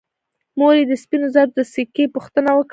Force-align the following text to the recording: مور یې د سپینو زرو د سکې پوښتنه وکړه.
مور 0.57 0.73
یې 0.79 0.85
د 0.91 0.93
سپینو 1.03 1.27
زرو 1.35 1.53
د 1.57 1.59
سکې 1.73 2.05
پوښتنه 2.15 2.49
وکړه. 2.53 2.69